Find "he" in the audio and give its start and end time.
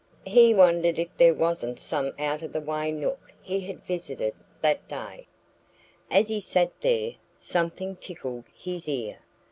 0.25-0.51, 3.39-3.59, 6.27-6.39